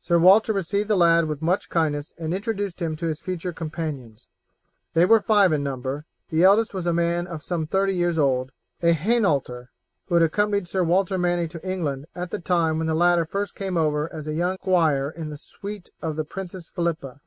[0.00, 4.30] Sir Walter received the lad with much kindness and introduced him to his future companions.
[4.94, 8.50] They were five in number; the eldest was a man of some thirty years old,
[8.82, 9.68] a Hainaulter,
[10.06, 13.54] who had accompanied Sir Walter Manny to England at the time when the latter first
[13.54, 17.20] came over as a young squire in the suite of the Princess Philippa.